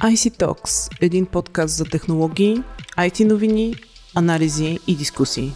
IC 0.00 0.44
Talks– 0.44 0.98
един 1.00 1.26
подкаст 1.26 1.76
за 1.76 1.84
технологии, 1.84 2.62
IT 2.98 3.24
новини, 3.24 3.74
анализи 4.16 4.78
и 4.86 4.96
дискусии. 4.96 5.52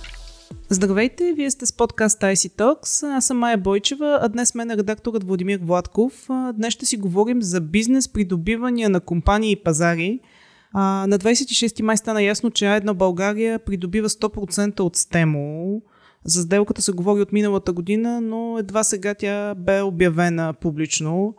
Здравейте, 0.69 1.33
вие 1.37 1.51
сте 1.51 1.67
с 1.67 1.73
подкаст 1.73 2.21
IC 2.21 2.59
Talks. 2.59 3.17
Аз 3.17 3.27
съм 3.27 3.39
Майя 3.39 3.59
Бойчева, 3.59 4.19
а 4.23 4.29
днес 4.29 4.55
мен 4.55 4.71
е 4.71 4.77
редакторът 4.77 5.25
Владимир 5.25 5.59
Владков. 5.63 6.29
Днес 6.55 6.75
ще 6.75 6.87
си 6.87 6.97
говорим 6.97 7.43
за 7.43 7.61
бизнес 7.61 8.09
придобивания 8.09 8.91
на 8.91 9.01
компании 9.01 9.53
и 9.53 9.63
пазари. 9.63 10.21
На 10.75 11.19
26 11.19 11.83
май 11.83 11.97
стана 11.97 12.23
ясно, 12.23 12.51
че 12.51 12.65
А1 12.65 12.93
България 12.93 13.59
придобива 13.59 14.09
100% 14.09 14.81
от 14.81 14.97
Стемо. 14.97 15.83
За 16.25 16.43
сделката 16.43 16.83
се 16.83 16.93
говори 16.93 17.21
от 17.21 17.33
миналата 17.33 17.73
година, 17.73 18.21
но 18.21 18.59
едва 18.59 18.85
сега 18.85 19.15
тя 19.15 19.55
бе 19.55 19.83
обявена 19.83 20.55
публично. 20.61 21.35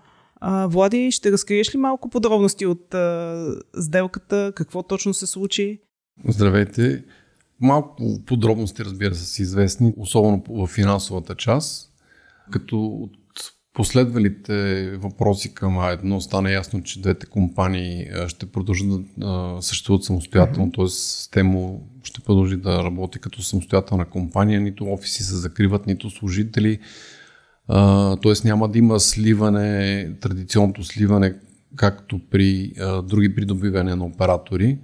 А, 0.48 0.68
Влади, 0.68 1.12
ще 1.12 1.32
разкриеш 1.32 1.76
ли 1.76 1.78
малко 1.78 2.10
подробности 2.10 2.66
от 2.66 2.94
а, 2.94 3.46
сделката? 3.80 4.52
Какво 4.56 4.84
точно 4.84 5.14
се 5.14 5.28
случи? 5.28 5.80
Здравейте. 6.28 7.04
Малко 7.62 8.04
подробности, 8.26 8.86
разбира 8.86 9.16
се, 9.16 9.26
са 9.26 9.42
известни, 9.42 9.94
особено 9.98 10.44
в 10.50 10.68
финансовата 10.68 11.36
част. 11.36 11.90
Като 12.52 12.86
от 12.86 13.12
последвалите 13.74 14.90
въпроси 14.98 15.54
към 15.54 15.74
А1 15.74 16.20
стана 16.20 16.52
ясно, 16.52 16.84
че 16.84 17.02
двете 17.02 17.26
компании 17.26 18.08
ще 18.28 18.46
продължат 18.46 18.88
да 19.18 19.58
съществуват 19.62 20.04
самостоятелно, 20.04 20.72
т.е. 20.72 20.86
Темо 21.32 21.88
ще 22.04 22.22
продължи 22.22 22.58
да 22.58 22.84
работи 22.84 23.20
като 23.20 23.42
самостоятелна 23.42 24.06
компания, 24.06 24.62
нито 24.62 24.86
офиси 24.86 25.24
се 25.24 25.36
закриват, 25.36 25.88
нито 25.88 26.10
служители 26.10 26.80
т.е. 27.68 28.48
няма 28.48 28.70
да 28.70 28.78
има 28.78 29.00
сливане, 29.00 30.10
традиционното 30.22 30.84
сливане, 30.84 31.34
както 31.76 32.20
при 32.32 32.74
а, 32.80 33.02
други 33.02 33.36
придобивания 33.36 33.96
на 33.96 34.06
оператори. 34.06 34.78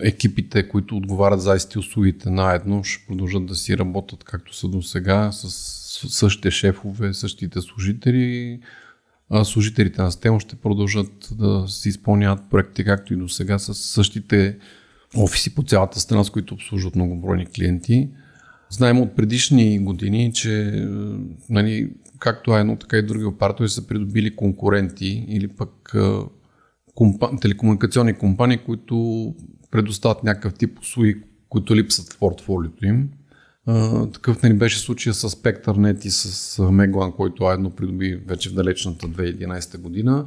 Екипите, 0.00 0.68
които 0.68 0.96
отговарят 0.96 1.42
за 1.42 1.58
ICT 1.58 1.76
услугите 1.76 2.30
наедно, 2.30 2.84
ще 2.84 3.06
продължат 3.06 3.46
да 3.46 3.54
си 3.54 3.78
работят 3.78 4.24
както 4.24 4.56
са 4.56 4.68
до 4.68 4.82
сега, 4.82 5.32
с 5.32 5.48
същите 6.08 6.50
шефове, 6.50 7.14
същите 7.14 7.60
служители. 7.60 8.60
А 9.30 9.44
служителите 9.44 10.02
на 10.02 10.10
система 10.10 10.40
ще 10.40 10.56
продължат 10.56 11.28
да 11.32 11.64
си 11.68 11.88
изпълняват 11.88 12.50
проекти, 12.50 12.84
както 12.84 13.14
и 13.14 13.16
до 13.16 13.28
сега, 13.28 13.58
с 13.58 13.74
същите 13.74 14.58
офиси 15.16 15.54
по 15.54 15.62
цялата 15.62 16.00
страна, 16.00 16.24
с 16.24 16.30
които 16.30 16.54
обслужват 16.54 16.96
многобройни 16.96 17.46
клиенти. 17.46 18.08
Знаем 18.72 19.00
от 19.00 19.16
предишни 19.16 19.78
години, 19.78 20.32
че 20.32 20.62
е, 20.62 20.86
нали, 21.50 21.90
както 22.18 22.56
едно, 22.56 22.76
така 22.76 22.96
и 22.98 23.02
други 23.02 23.24
оператори 23.24 23.68
са 23.68 23.86
придобили 23.86 24.36
конкуренти 24.36 25.24
или 25.28 25.48
пък 25.48 25.92
е, 25.94 25.98
компа... 26.94 27.30
телекомуникационни 27.40 28.14
компании, 28.14 28.58
които 28.58 29.34
предоставят 29.70 30.24
някакъв 30.24 30.54
тип 30.54 30.78
услуги, 30.78 31.22
които 31.48 31.76
липсват 31.76 32.12
в 32.12 32.18
портфолиото 32.18 32.86
им. 32.86 33.08
Uh, 33.68 34.14
такъв 34.14 34.42
нали, 34.42 34.54
беше 34.54 34.78
случая 34.78 35.14
с 35.14 35.30
SpectreNet 35.30 36.06
и 36.06 36.10
с 36.10 36.56
Meglan, 36.58 37.16
който 37.16 37.50
едно 37.50 37.70
придоби 37.70 38.20
вече 38.26 38.50
в 38.50 38.54
далечната 38.54 39.08
2011 39.08 39.78
година. 39.78 40.26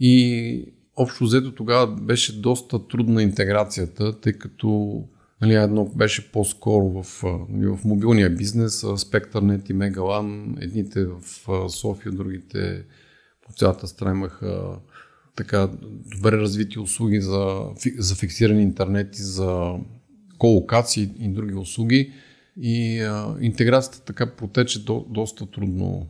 И 0.00 0.74
общо 0.96 1.24
взето 1.24 1.54
тогава 1.54 1.86
беше 1.86 2.40
доста 2.40 2.88
трудна 2.88 3.22
интеграцията, 3.22 4.20
тъй 4.20 4.32
като 4.32 5.02
Нали, 5.40 5.54
едно 5.54 5.84
беше 5.84 6.32
по-скоро 6.32 7.02
в, 7.02 7.24
нали, 7.48 7.66
в 7.66 7.78
мобилния 7.84 8.30
бизнес, 8.30 8.80
SpectreNet 8.80 9.70
и 9.70 9.74
Megalan, 9.74 10.62
едните 10.64 11.06
в 11.06 11.70
София, 11.70 12.12
другите 12.12 12.84
по 13.46 13.52
цялата 13.52 13.86
страна 13.86 14.10
имаха 14.10 14.78
така 15.36 15.70
добре 16.16 16.36
развити 16.36 16.78
услуги 16.78 17.20
за, 17.20 17.60
за 17.98 18.14
фиксирани 18.14 18.62
интернет 18.62 19.18
и 19.18 19.22
за 19.22 19.74
колокации 20.38 21.10
и 21.18 21.28
други 21.28 21.54
услуги. 21.54 22.12
И 22.60 23.00
а, 23.00 23.36
интеграцията 23.40 24.04
така 24.04 24.26
протече 24.26 24.84
до, 24.84 25.06
доста 25.08 25.46
трудно, 25.46 26.06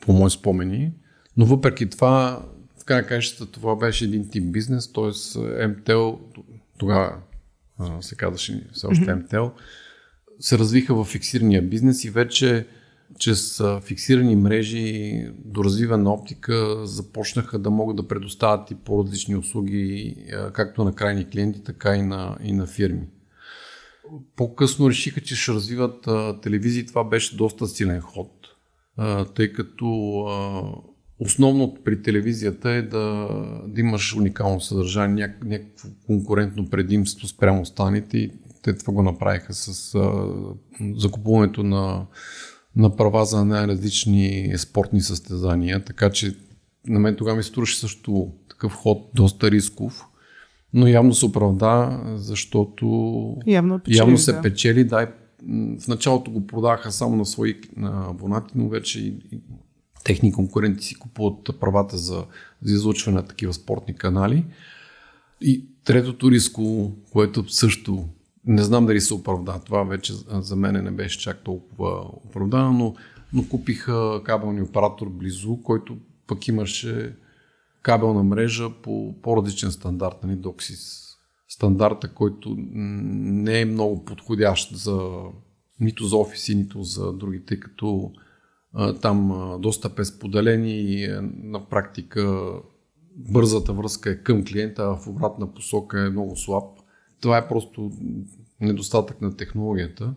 по 0.00 0.12
мои 0.12 0.30
спомени. 0.30 0.92
Но 1.36 1.46
въпреки 1.46 1.90
това, 1.90 2.46
в 2.78 2.84
кащата, 2.84 3.52
това 3.52 3.76
беше 3.76 4.04
един 4.04 4.28
тип 4.28 4.52
бизнес, 4.52 4.92
т.е. 4.92 5.04
MTEL 5.04 6.18
тогава 6.78 7.16
се 8.00 8.16
казваше 8.16 8.66
все 8.72 8.86
още 8.86 9.06
MTEL, 9.06 9.50
се 10.40 10.58
развиха 10.58 10.94
в 10.94 11.04
фиксирания 11.04 11.62
бизнес 11.62 12.04
и 12.04 12.10
вече 12.10 12.66
чрез 13.18 13.62
фиксирани 13.84 14.36
мрежи 14.36 15.26
до 15.44 15.64
развиване 15.64 16.02
на 16.02 16.12
оптика 16.12 16.86
започнаха 16.86 17.58
да 17.58 17.70
могат 17.70 17.96
да 17.96 18.08
предоставят 18.08 18.70
и 18.70 18.74
по-различни 18.74 19.36
услуги, 19.36 20.16
както 20.52 20.84
на 20.84 20.94
крайни 20.94 21.30
клиенти, 21.30 21.64
така 21.64 21.96
и 21.96 22.02
на, 22.02 22.38
и 22.42 22.52
на 22.52 22.66
фирми. 22.66 23.06
По-късно 24.36 24.90
решиха, 24.90 25.20
че 25.20 25.36
ще 25.36 25.52
развиват 25.52 26.08
телевизии. 26.42 26.86
Това 26.86 27.04
беше 27.04 27.36
доста 27.36 27.66
силен 27.66 28.00
ход, 28.00 28.32
тъй 29.34 29.52
като 29.52 29.86
Основното 31.24 31.82
при 31.84 32.02
телевизията 32.02 32.70
е 32.70 32.82
да, 32.82 33.28
да 33.68 33.80
имаш 33.80 34.16
уникално 34.16 34.60
съдържание, 34.60 35.14
няк, 35.16 35.44
някакво 35.44 35.88
конкурентно 36.06 36.70
предимство 36.70 37.28
спрямо 37.28 37.62
останите 37.62 38.18
и 38.18 38.30
те 38.62 38.78
това 38.78 38.92
го 38.92 39.02
направиха 39.02 39.54
с 39.54 39.94
а, 39.94 40.28
закупуването 40.96 41.62
на, 41.62 42.06
на 42.76 42.96
права 42.96 43.24
за 43.24 43.44
най-различни 43.44 44.52
спортни 44.56 45.00
състезания, 45.00 45.84
така 45.84 46.10
че 46.10 46.36
на 46.86 46.98
мен 46.98 47.16
тогава 47.16 47.36
ми 47.36 47.42
струваше 47.42 47.78
също 47.78 48.32
такъв 48.48 48.72
ход, 48.72 49.10
доста 49.14 49.50
рисков, 49.50 50.04
но 50.74 50.86
явно 50.86 51.14
се 51.14 51.26
оправда, 51.26 52.00
защото 52.14 52.86
явно, 53.46 53.78
печели, 53.78 53.98
явно 53.98 54.18
се 54.18 54.32
да. 54.32 54.42
печели. 54.42 54.84
Да, 54.84 55.08
в 55.80 55.88
началото 55.88 56.30
го 56.30 56.46
продаха 56.46 56.92
само 56.92 57.16
на 57.16 57.26
свои 57.26 57.60
на 57.76 58.06
абонати, 58.10 58.52
но 58.54 58.68
вече 58.68 59.00
и, 59.00 59.14
техни 60.04 60.32
конкуренти 60.32 60.84
си 60.84 60.94
купуват 60.94 61.60
правата 61.60 61.96
за, 61.96 62.24
за 62.62 62.74
излучване 62.74 63.16
на 63.16 63.26
такива 63.26 63.52
спортни 63.52 63.94
канали. 63.94 64.44
И 65.40 65.66
третото 65.84 66.30
риско, 66.30 66.92
което 67.12 67.48
също 67.48 68.08
не 68.44 68.62
знам 68.62 68.86
дали 68.86 69.00
се 69.00 69.14
оправда, 69.14 69.60
това 69.64 69.82
вече 69.82 70.12
за 70.30 70.56
мен 70.56 70.84
не 70.84 70.90
беше 70.90 71.18
чак 71.18 71.44
толкова 71.44 72.04
оправдано, 72.24 72.72
но, 72.72 72.94
но 73.32 73.48
купих 73.48 73.86
кабелни 74.24 74.62
оператор 74.62 75.08
близо, 75.08 75.62
който 75.62 75.96
пък 76.26 76.48
имаше 76.48 77.16
кабелна 77.82 78.22
мрежа 78.22 78.70
по 78.82 79.14
по-различен 79.22 79.70
стандарт, 79.70 80.16
нали, 80.24 80.36
DOCSIS. 80.36 81.02
Стандарта, 81.48 82.14
който 82.14 82.56
не 82.58 83.60
е 83.60 83.64
много 83.64 84.04
подходящ 84.04 84.76
за 84.76 85.10
нито 85.80 86.04
за 86.04 86.16
офиси, 86.16 86.54
нито 86.54 86.82
за 86.82 87.12
други, 87.12 87.44
тъй 87.44 87.60
като 87.60 88.12
там 89.02 89.32
достъп 89.60 89.98
е 89.98 90.04
споделен 90.04 90.64
и 90.64 91.04
е, 91.04 91.20
на 91.42 91.68
практика 91.68 92.52
бързата 93.16 93.72
връзка 93.72 94.10
е 94.10 94.22
към 94.22 94.44
клиента, 94.44 94.82
а 94.82 94.96
в 94.96 95.06
обратна 95.06 95.54
посока 95.54 96.00
е 96.00 96.10
много 96.10 96.36
слаб. 96.36 96.64
Това 97.20 97.38
е 97.38 97.48
просто 97.48 97.92
недостатък 98.60 99.20
на 99.20 99.36
технологията. 99.36 100.14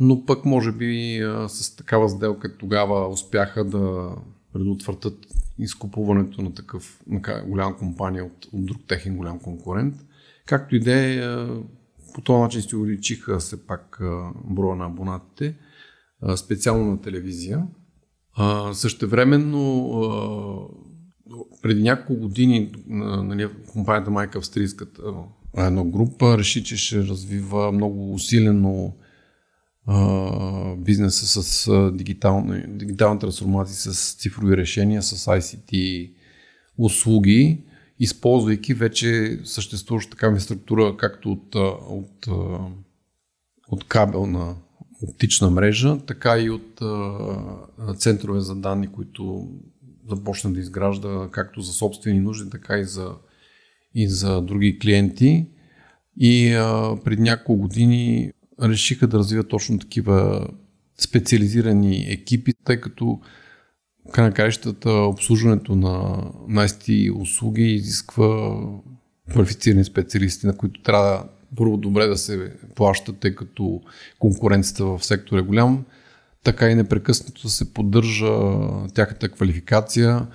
Но 0.00 0.24
пък 0.26 0.44
може 0.44 0.72
би 0.72 1.20
с 1.48 1.76
такава 1.76 2.08
сделка 2.08 2.56
тогава 2.56 3.08
успяха 3.08 3.64
да 3.64 4.10
предотвратят 4.52 5.26
изкупуването 5.58 6.42
на 6.42 6.54
такъв 6.54 7.00
на 7.06 7.44
голям 7.46 7.76
компания 7.78 8.24
от, 8.24 8.44
от 8.52 8.66
друг 8.66 8.78
техен 8.88 9.16
голям 9.16 9.38
конкурент. 9.38 9.94
Както 10.46 10.76
и 10.76 10.80
да 10.80 10.92
е, 10.92 11.46
по 12.14 12.20
този 12.20 12.42
начин 12.42 12.62
си 12.62 12.76
увеличиха 12.76 13.40
се 13.40 13.66
пак 13.66 13.98
броя 14.44 14.76
на 14.76 14.86
абонатите 14.86 15.56
специално 16.36 16.90
на 16.90 17.00
телевизия. 17.00 17.66
А, 18.36 18.74
същевременно, 18.74 19.90
а, 20.00 20.66
преди 21.62 21.82
няколко 21.82 22.22
години 22.22 22.72
нали, 22.86 23.48
компанията 23.72 24.10
майка 24.10 24.38
австрийската 24.38 25.02
една 25.56 25.84
група 25.84 26.38
реши, 26.38 26.64
че 26.64 26.76
ще 26.76 27.02
развива 27.02 27.72
много 27.72 28.14
усилено 28.14 28.94
а, 29.86 30.76
бизнеса 30.76 31.42
с 31.42 31.68
а, 31.68 31.92
дигитална, 31.92 32.64
дигитална 32.68 33.18
трансформация, 33.20 33.76
с 33.76 34.14
цифрови 34.14 34.56
решения, 34.56 35.02
с 35.02 35.26
ICT 35.26 36.10
услуги, 36.78 37.64
използвайки 37.98 38.74
вече 38.74 39.40
съществуваща 39.44 40.10
такава 40.10 40.40
структура, 40.40 40.96
както 40.96 41.32
от, 41.32 41.54
от, 41.88 42.26
от 43.68 43.84
кабелна 43.84 44.56
оптична 45.02 45.50
мрежа, 45.50 45.98
така 46.06 46.38
и 46.38 46.50
от 46.50 46.80
центрове 47.98 48.40
за 48.40 48.54
данни, 48.54 48.92
които 48.92 49.48
започна 50.10 50.52
да 50.52 50.60
изгражда 50.60 51.28
както 51.30 51.60
за 51.60 51.72
собствени 51.72 52.20
нужди, 52.20 52.50
така 52.50 52.78
и 52.78 52.84
за, 52.84 53.10
и 53.94 54.08
за 54.08 54.42
други 54.42 54.78
клиенти. 54.78 55.46
И 56.16 56.52
а, 56.52 56.96
пред 57.04 57.18
няколко 57.18 57.62
години 57.62 58.32
решиха 58.62 59.06
да 59.06 59.18
развият 59.18 59.48
точно 59.48 59.78
такива 59.78 60.48
специализирани 60.98 62.06
екипи, 62.08 62.54
тъй 62.64 62.80
като 62.80 63.20
на 64.18 64.32
краищата 64.32 64.90
обслужването 64.90 65.74
на, 65.74 65.92
на 66.48 66.68
IT 66.68 67.20
услуги 67.20 67.62
изисква 67.62 68.56
квалифицирани 69.30 69.84
специалисти, 69.84 70.46
на 70.46 70.56
които 70.56 70.82
трябва 70.82 71.28
първо 71.56 71.76
добре 71.76 72.06
да 72.06 72.16
се 72.16 72.52
плащат, 72.74 73.18
тъй 73.18 73.34
като 73.34 73.80
конкуренцията 74.18 74.84
в 74.84 75.04
сектора 75.04 75.40
е 75.40 75.42
голям, 75.42 75.84
така 76.44 76.70
и 76.70 76.74
непрекъснато 76.74 77.42
да 77.42 77.48
се 77.48 77.72
поддържа 77.72 78.32
тяхната 78.94 79.28
квалификация, 79.28 80.26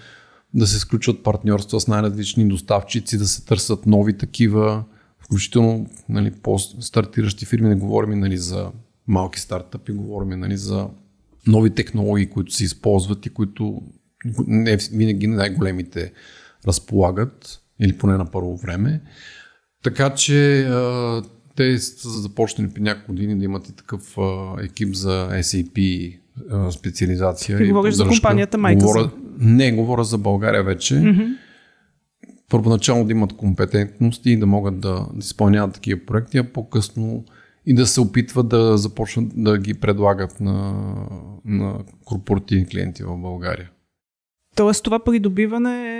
да 0.53 0.67
се 0.67 0.79
сключват 0.79 1.23
партньорства 1.23 1.79
с 1.79 1.87
най-различни 1.87 2.47
доставчици, 2.47 3.17
да 3.17 3.27
се 3.27 3.45
търсят 3.45 3.85
нови 3.85 4.17
такива, 4.17 4.83
включително 5.19 5.87
нали, 6.09 6.31
по-стартиращи 6.31 7.45
фирми, 7.45 7.69
не 7.69 7.75
говорим 7.75 8.19
нали, 8.19 8.37
за 8.37 8.71
малки 9.07 9.39
стартъпи, 9.39 9.91
говорим 9.91 10.39
нали, 10.39 10.57
за 10.57 10.87
нови 11.47 11.69
технологии, 11.69 12.29
които 12.29 12.53
се 12.53 12.63
използват 12.63 13.25
и 13.25 13.29
които 13.29 13.81
не 14.47 14.77
винаги 14.91 15.27
най-големите 15.27 16.11
разполагат, 16.67 17.61
или 17.79 17.97
поне 17.97 18.17
на 18.17 18.31
първо 18.31 18.57
време. 18.57 19.01
Така 19.83 20.13
че 20.13 20.67
те 21.55 21.77
са 21.77 22.09
започнали 22.09 22.69
при 22.73 22.81
няколко 22.81 23.11
години 23.11 23.37
да 23.37 23.45
имат 23.45 23.69
и 23.69 23.75
такъв 23.75 24.17
екип 24.63 24.95
за 24.95 25.29
SAP 25.31 26.17
специализация. 26.71 27.57
Ти 27.57 27.67
говориш 27.67 27.95
за 27.95 28.07
компанията 28.07 28.57
Майка. 28.57 28.85
Говоря, 28.85 29.11
не, 29.39 29.71
говоря 29.71 30.03
за 30.03 30.17
България 30.17 30.63
вече. 30.63 30.93
Mm-hmm. 30.93 31.37
Първоначално 32.49 33.05
да 33.05 33.11
имат 33.11 33.33
компетентности 33.33 34.31
и 34.31 34.37
да 34.37 34.45
могат 34.45 34.79
да, 34.79 34.89
да 35.13 35.19
изпълняват 35.19 35.73
такива 35.73 35.99
проекти, 36.05 36.37
а 36.37 36.43
по-късно 36.43 37.25
и 37.65 37.73
да 37.73 37.87
се 37.87 38.01
опитват 38.01 38.49
да 38.49 38.77
започнат 38.77 39.43
да 39.43 39.57
ги 39.57 39.73
предлагат 39.73 40.39
на, 40.39 40.83
на 41.45 41.79
корпоративни 42.05 42.67
клиенти 42.67 43.03
в 43.03 43.17
България. 43.17 43.69
Тоест 44.55 44.83
това 44.83 44.99
придобиване 44.99 45.90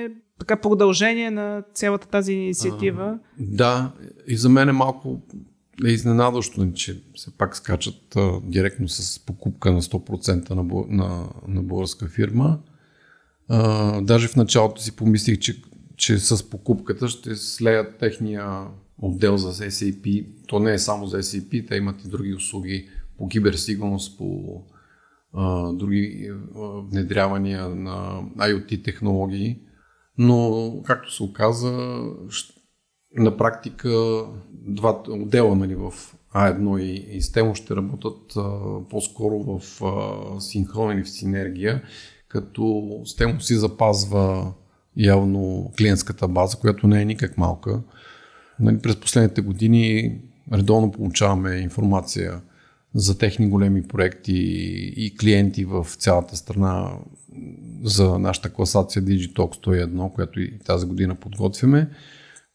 така 0.42 0.56
продължение 0.56 1.32
на 1.32 1.64
цялата 1.74 2.08
тази 2.08 2.34
инициатива. 2.34 3.06
А, 3.06 3.20
да, 3.40 3.92
и 4.28 4.38
за 4.38 4.50
мен 4.50 4.70
е 4.70 4.72
малко 4.72 5.22
е 5.86 5.90
изненадващо, 5.90 6.72
че 6.74 7.04
се 7.16 7.38
пак 7.38 7.56
скачат 7.56 8.16
а, 8.16 8.40
директно 8.44 8.88
с 8.88 9.26
покупка 9.26 9.72
на 9.72 9.82
100% 9.82 10.50
на, 10.50 10.64
на, 10.88 11.30
на 11.48 11.64
българска 11.64 12.08
фирма. 12.08 12.60
А, 13.50 14.02
даже 14.02 14.28
в 14.28 14.36
началото 14.36 14.82
си 14.82 14.96
помислих, 14.96 15.40
че, 15.40 15.62
че 15.96 16.20
с 16.20 16.50
покупката 16.50 17.08
ще 17.08 17.36
слеят 17.36 17.98
техния 17.98 18.68
отдел 18.98 19.38
за 19.38 19.54
SAP. 19.54 20.28
То 20.48 20.60
не 20.60 20.74
е 20.74 20.80
само 20.80 21.06
за 21.06 21.18
SAP, 21.18 21.68
те 21.68 21.76
имат 21.76 22.06
и 22.06 22.10
други 22.10 22.34
услуги 22.34 22.90
по 23.18 23.28
киберсигурност, 23.28 24.18
по 24.18 24.62
а, 25.34 25.74
други 25.74 26.32
а, 26.56 26.60
внедрявания 26.92 27.70
на 27.70 28.22
IoT 28.38 28.84
технологии. 28.84 29.60
Но, 30.18 30.74
както 30.86 31.14
се 31.14 31.24
оказа, 31.24 31.72
на 33.18 33.38
практика 33.38 34.24
двата 34.52 35.12
отдела 35.12 35.56
нали, 35.56 35.76
в 35.76 35.94
А1 36.36 36.80
и, 36.80 37.18
и 37.18 37.22
STEMO 37.22 37.54
ще 37.54 37.76
работят 37.76 38.36
а, 38.38 38.60
по-скоро 38.90 39.40
в 39.40 39.82
а, 39.86 40.42
синхрон 40.42 40.92
или 40.92 41.04
в 41.04 41.10
синергия, 41.10 41.84
като 42.28 42.62
STEMO 43.06 43.40
си 43.40 43.56
запазва 43.56 44.54
явно 44.98 45.72
клиентската 45.78 46.28
база, 46.28 46.58
която 46.58 46.88
не 46.88 47.02
е 47.02 47.06
никак 47.06 47.38
малка. 47.38 47.82
Нали, 48.60 48.80
през 48.80 48.96
последните 48.96 49.42
години 49.42 50.18
редовно 50.54 50.92
получаваме 50.92 51.56
информация 51.56 52.42
за 52.96 53.18
техни 53.18 53.50
големи 53.50 53.84
проекти 53.84 54.34
и 54.98 55.18
клиенти 55.18 55.66
в 55.66 55.88
цялата 55.98 56.36
страна 56.36 56.92
за 57.84 58.20
нашата 58.20 58.54
класация 58.54 59.04
Digitalk 59.04 59.66
101, 59.66 60.12
която 60.12 60.40
и 60.40 60.60
тази 60.60 60.86
година 60.86 61.16
подготвяме. 61.16 61.90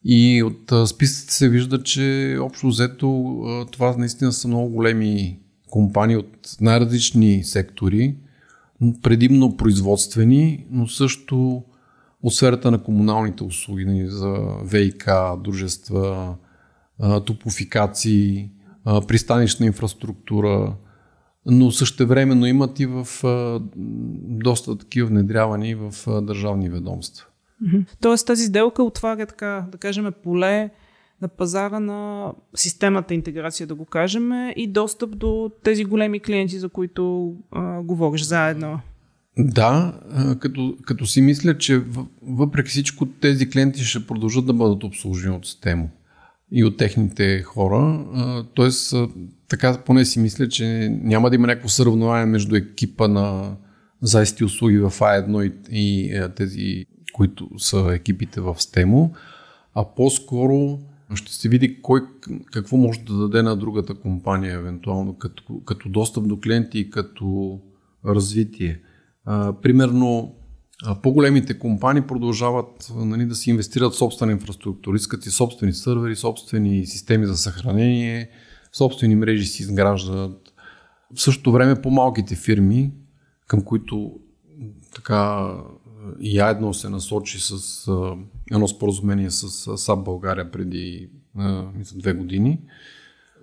И 0.04 0.42
от 0.42 0.88
списъците 0.88 1.32
се 1.32 1.48
вижда, 1.48 1.82
че 1.82 2.36
общо 2.40 2.68
взето 2.68 3.36
това 3.72 3.96
наистина 3.96 4.32
са 4.32 4.48
много 4.48 4.68
големи 4.68 5.38
компании 5.70 6.16
от 6.16 6.56
най-различни 6.60 7.44
сектори, 7.44 8.14
предимно 9.02 9.56
производствени, 9.56 10.66
но 10.70 10.88
също 10.88 11.62
от 12.22 12.34
сферата 12.34 12.70
на 12.70 12.82
комуналните 12.82 13.44
услуги, 13.44 13.84
нали, 13.84 14.06
за 14.06 14.36
ВИК, 14.64 15.08
дружества, 15.44 16.36
топофикации, 17.26 18.50
пристанищна 19.08 19.66
инфраструктура, 19.66 20.76
но 21.46 21.70
същевременно 21.70 22.46
имат 22.46 22.80
и 22.80 22.86
в 22.86 23.06
доста 24.22 24.78
такива 24.78 25.08
внедрявани 25.08 25.74
в 25.74 25.92
държавни 26.22 26.68
ведомства. 26.68 27.26
Тоест 28.00 28.26
тази 28.26 28.44
сделка 28.44 28.82
отваря 28.82 29.26
така, 29.26 29.66
да 29.72 29.78
кажем, 29.78 30.12
поле 30.22 30.70
на 31.22 31.28
пазара 31.28 31.80
на 31.80 32.32
системата 32.54 33.14
интеграция, 33.14 33.66
да 33.66 33.74
го 33.74 33.84
кажем, 33.84 34.30
и 34.56 34.66
достъп 34.66 35.18
до 35.18 35.50
тези 35.62 35.84
големи 35.84 36.20
клиенти, 36.20 36.58
за 36.58 36.68
които 36.68 37.34
а, 37.50 37.82
говориш 37.82 38.22
заедно. 38.22 38.80
Да, 39.38 40.00
като, 40.40 40.76
като 40.82 41.06
си 41.06 41.20
мисля, 41.20 41.58
че 41.58 41.82
въпреки 42.22 42.70
всичко 42.70 43.06
тези 43.06 43.50
клиенти 43.50 43.84
ще 43.84 44.06
продължат 44.06 44.46
да 44.46 44.52
бъдат 44.52 44.84
обслужени 44.84 45.36
от 45.36 45.46
Стемо 45.46 45.90
и 46.52 46.64
от 46.64 46.76
техните 46.76 47.42
хора. 47.42 48.04
Тоест, 48.54 48.94
така 49.48 49.78
поне 49.86 50.04
си 50.04 50.20
мисля, 50.20 50.48
че 50.48 50.88
няма 51.02 51.30
да 51.30 51.36
има 51.36 51.46
някакво 51.46 51.68
съревнование 51.68 52.26
между 52.26 52.56
екипа 52.56 53.08
на 53.08 53.56
заисти 54.02 54.44
услуги 54.44 54.78
в 54.78 54.90
А1 54.90 55.52
и, 55.70 55.80
и 55.80 56.22
тези, 56.36 56.86
които 57.12 57.48
са 57.58 57.90
екипите 57.92 58.40
в 58.40 58.56
Стемо, 58.58 59.14
а 59.74 59.94
по-скоро 59.94 60.78
ще 61.14 61.34
се 61.34 61.48
види 61.48 61.82
кой 61.82 62.00
какво 62.52 62.76
може 62.76 63.00
да 63.00 63.14
даде 63.14 63.42
на 63.42 63.56
другата 63.56 63.94
компания, 63.94 64.54
евентуално 64.54 65.14
като, 65.14 65.60
като 65.64 65.88
достъп 65.88 66.28
до 66.28 66.40
клиенти 66.40 66.78
и 66.78 66.90
като 66.90 67.60
развитие. 68.06 68.80
А, 69.24 69.52
примерно, 69.52 70.34
по-големите 71.02 71.58
компании 71.58 72.02
продължават 72.02 72.92
нали, 72.96 73.24
да 73.26 73.34
си 73.34 73.50
инвестират 73.50 73.92
в 73.92 73.96
собствена 73.96 74.32
инфраструктура, 74.32 74.96
искат 74.96 75.26
и 75.26 75.30
собствени 75.30 75.72
сървъри, 75.72 76.16
собствени 76.16 76.86
системи 76.86 77.26
за 77.26 77.36
съхранение, 77.36 78.30
собствени 78.72 79.16
мрежи 79.16 79.46
си 79.46 79.62
изграждат. 79.62 80.52
В 81.14 81.20
същото 81.20 81.52
време 81.52 81.82
по-малките 81.82 82.36
фирми, 82.36 82.92
към 83.46 83.64
които 83.64 84.12
така 84.94 85.52
и 86.20 86.40
едно 86.40 86.74
се 86.74 86.88
насочи 86.88 87.38
с 87.40 87.52
а, 87.88 88.16
едно 88.52 88.68
споразумение 88.68 89.30
с 89.30 89.76
САП 89.78 90.04
България 90.04 90.50
преди 90.50 91.08
а, 91.38 91.64
две 91.94 92.12
години, 92.12 92.60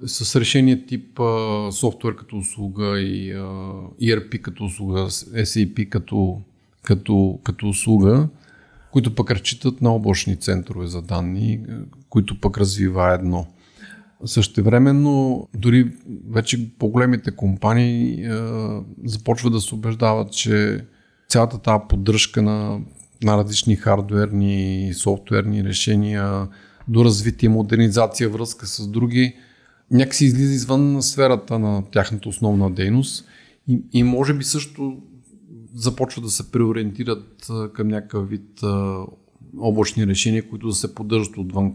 с 0.06 0.36
решение 0.36 0.86
тип 0.86 1.20
а, 1.20 1.70
софтуер 1.72 2.16
като 2.16 2.38
услуга 2.38 3.00
и 3.00 3.32
а, 3.32 3.44
ERP 4.02 4.42
като 4.42 4.66
услуга, 4.66 5.00
SAP 5.00 5.90
като, 5.90 6.42
като, 6.84 7.40
като 7.44 7.70
услуга, 7.70 8.28
които 8.92 9.16
пък 9.16 9.32
разчитат 9.32 9.82
на 9.82 9.92
облачни 9.92 10.36
центрове 10.36 10.88
за 10.88 11.02
данни, 11.02 11.60
които 12.10 12.40
пък 12.40 12.58
развива 12.58 13.14
едно. 13.14 13.48
Същевременно, 14.26 15.48
дори 15.56 15.92
вече 16.30 16.70
по-големите 16.80 17.32
компании 17.32 18.26
е, 18.26 18.32
започват 19.06 19.54
да 19.54 19.62
се 19.62 19.76
убеждават, 19.76 20.32
че 20.32 20.86
цялата 21.30 21.58
тази 21.58 21.84
поддръжка 21.90 22.42
на, 22.42 22.80
на 23.24 23.38
различни 23.38 23.76
хардуерни 23.76 24.88
и 24.88 24.94
софтуерни 24.94 25.64
решения, 25.64 26.48
до 26.88 27.06
развитие, 27.06 27.50
модернизация, 27.50 28.30
връзка 28.30 28.66
с 28.66 28.88
други, 28.88 29.36
някакси 29.92 30.26
излиза 30.26 30.54
извън 30.54 31.02
сферата 31.02 31.60
на 31.60 31.84
тяхната 31.92 32.30
основна 32.30 32.72
дейност 32.72 33.26
и, 33.68 33.82
и 33.94 34.04
може 34.04 34.34
би 34.34 34.44
също 34.44 34.98
започва 35.74 36.22
да 36.22 36.30
се 36.30 36.52
преориентират 36.52 37.48
към 37.74 37.88
някакъв 37.88 38.30
вид 38.30 38.62
облачни 39.58 40.08
решения, 40.08 40.50
които 40.50 40.68
да 40.68 40.74
се 40.74 40.96
поддържат 40.96 41.38
отвън. 41.38 41.74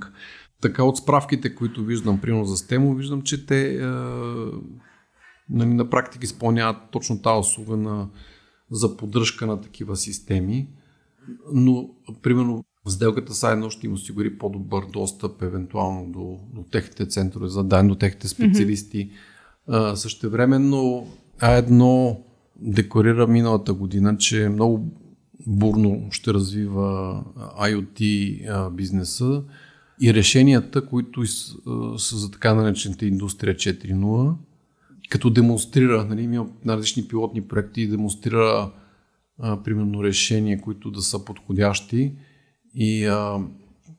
Така 0.61 0.85
от 0.85 0.97
справките, 0.97 1.55
които 1.55 1.85
виждам, 1.85 2.21
примерно 2.21 2.45
за 2.45 2.57
Стемо, 2.57 2.95
виждам, 2.95 3.23
че 3.23 3.47
те 3.47 3.75
е, 3.75 3.87
нали, 5.51 5.75
на 5.75 5.91
практика 5.91 6.25
изпълняват 6.25 6.77
точно 6.91 7.23
тази 7.23 7.41
услуга 7.41 7.77
на, 7.77 8.09
за 8.71 8.97
поддръжка 8.97 9.47
на 9.47 9.61
такива 9.61 9.97
системи, 9.97 10.69
но 11.53 11.91
примерно 12.23 12.65
в 12.87 12.91
сделката 12.91 13.35
са 13.35 13.49
едно 13.49 13.71
ще 13.71 13.87
им 13.87 13.93
осигури 13.93 14.39
по-добър 14.39 14.85
достъп 14.93 15.43
евентуално 15.43 16.13
до, 16.13 16.39
до 16.55 16.63
техните 16.71 17.07
центрове 17.07 17.49
за 17.49 17.65
данни, 17.65 17.89
до 17.89 17.95
техните 17.95 18.29
специалисти. 18.29 19.11
Mm-hmm. 19.69 19.95
същевременно 19.95 21.07
А1 21.41 22.17
декорира 22.59 23.27
миналата 23.27 23.75
година, 23.75 24.17
че 24.17 24.49
много 24.49 24.93
бурно 25.47 26.09
ще 26.11 26.35
развива 26.35 27.23
IoT 27.61 28.71
бизнеса 28.71 29.43
и 30.03 30.15
решенията, 30.15 30.87
които 30.87 31.27
са 31.99 32.17
за 32.17 32.31
така 32.31 32.55
наречената 32.55 33.07
индустрия 33.07 33.55
4.0, 33.55 34.35
като 35.09 35.31
демонстрира, 35.31 36.05
нали, 36.05 36.23
има 36.23 36.47
на 36.65 36.77
различни 36.77 37.09
пилотни 37.09 37.43
проекти 37.43 37.89
демонстрира 37.89 38.71
примерно 39.65 40.05
решения, 40.05 40.61
които 40.61 40.91
да 40.91 41.03
са 41.03 41.25
подходящи. 41.25 42.13
И 42.75 43.11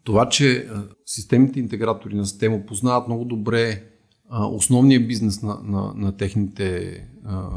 това, 0.04 0.30
че 0.30 0.70
системните 1.06 1.60
интегратори 1.60 2.16
на 2.16 2.26
система 2.26 2.66
познават 2.66 3.08
много 3.08 3.26
добре 3.26 3.84
а, 4.30 4.48
основния 4.48 5.08
бизнес 5.08 5.42
на, 5.42 5.60
на, 5.64 5.94
на 5.96 6.18
техните 6.18 6.98
а, 7.26 7.50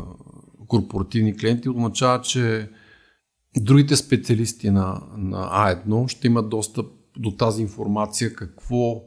корпоративни 0.73 1.37
клиенти, 1.37 1.69
означава, 1.69 2.21
че 2.21 2.69
другите 3.57 3.97
специалисти 3.97 4.71
на, 4.71 5.03
на 5.17 5.37
А1 5.37 6.09
ще 6.09 6.27
имат 6.27 6.49
достъп 6.49 6.87
до 7.19 7.31
тази 7.31 7.63
информация, 7.63 8.35
какво 8.35 9.03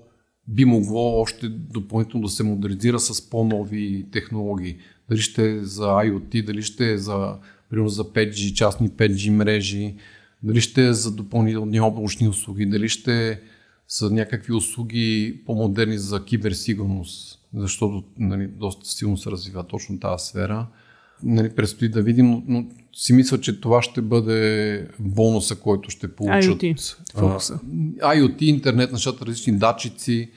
би 0.48 0.66
могло 0.66 1.22
още 1.22 1.50
допълнително 1.50 2.26
да 2.26 2.32
се 2.32 2.44
модернизира 2.44 3.00
с 3.00 3.30
по-нови 3.30 4.06
технологии. 4.12 4.78
Дали 5.10 5.22
ще 5.22 5.52
е 5.52 5.60
за 5.60 5.86
IoT, 5.86 6.46
дали 6.46 6.62
ще 6.62 6.92
е 6.94 6.98
за, 6.98 7.38
примерно, 7.70 7.90
за 7.90 8.04
5G, 8.04 8.54
частни 8.54 8.90
5G 8.90 9.30
мрежи, 9.30 9.96
дали 10.44 10.62
ще 10.62 10.88
е 10.88 10.94
за 10.94 11.12
допълнителни 11.16 11.80
облачни 11.80 12.28
услуги, 12.28 12.66
дали 12.66 12.90
ще 12.90 13.42
са 13.88 14.10
някакви 14.10 14.54
услуги 14.54 15.42
по-модерни 15.46 15.98
за 15.98 16.26
киберсигурност, 16.26 17.40
защото 17.54 18.04
нали, 18.20 18.48
доста 18.48 18.90
силно 18.90 19.18
се 19.18 19.32
развива 19.32 19.64
точно 19.64 20.00
тази 20.00 20.26
сфера. 20.26 20.68
Нали, 21.24 21.50
предстои 21.50 21.90
да 21.90 22.02
видим, 22.02 22.30
но, 22.30 22.44
но 22.48 22.66
си 22.94 23.14
мисля, 23.14 23.42
че 23.42 23.62
това 23.62 23.82
ще 23.82 24.02
бъде 24.02 24.88
бонуса, 25.00 25.56
който 25.56 25.90
ще 25.90 26.16
получат. 26.16 26.62
IoT, 26.62 26.98
фокуса. 27.20 27.60
IoT, 28.00 28.42
интернет, 28.42 28.92
нещата, 28.92 29.26
различни 29.26 29.58
датчици, 29.58 30.32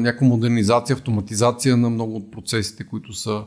някаква 0.00 0.26
модернизация, 0.26 0.94
автоматизация 0.94 1.76
на 1.76 1.90
много 1.90 2.16
от 2.16 2.30
процесите, 2.30 2.84
които 2.84 3.12
са. 3.12 3.44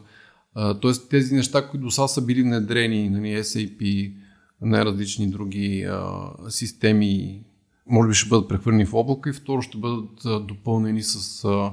Тоест 0.82 1.10
тези 1.10 1.36
неща, 1.36 1.68
които 1.68 1.86
до 1.86 1.92
сега 1.92 2.08
са 2.08 2.22
били 2.22 2.44
внедрени, 2.44 3.10
нали, 3.10 3.28
SAP, 3.28 4.14
най-различни 4.62 5.28
други 5.28 5.86
а, 5.90 6.30
системи, 6.50 7.42
може 7.88 8.10
би 8.10 8.16
ще 8.16 8.30
бъдат 8.30 8.50
прехвърлени 8.50 8.86
в 8.86 8.94
облака 8.94 9.30
и 9.30 9.34
второ 9.34 9.62
ще 9.62 9.78
бъдат 9.78 10.26
а, 10.26 10.40
допълнени 10.40 11.04
с, 11.04 11.44
а, 11.46 11.72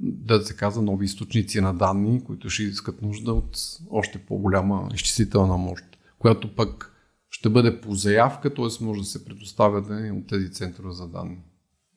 да 0.00 0.40
се 0.40 0.56
казва, 0.56 0.82
нови 0.82 1.04
източници 1.04 1.60
на 1.60 1.74
данни, 1.74 2.24
които 2.24 2.50
ще 2.50 2.62
искат 2.62 3.02
нужда 3.02 3.32
от 3.32 3.58
още 3.90 4.18
по-голяма 4.18 4.88
изчислителна 4.94 5.56
мощ, 5.56 5.84
която 6.18 6.54
пък 6.54 6.90
ще 7.30 7.48
бъде 7.48 7.80
по 7.80 7.94
заявка, 7.94 8.54
т.е. 8.54 8.84
може 8.84 9.00
да 9.00 9.06
се 9.06 9.24
предоставя 9.24 9.82
да 9.82 10.14
от 10.14 10.26
тези 10.26 10.52
центрове 10.52 10.92
за 10.92 11.08
данни. 11.08 11.38